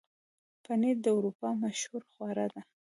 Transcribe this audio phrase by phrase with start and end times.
[0.63, 2.61] پنېر د اروپا مشهوره خواړه ده.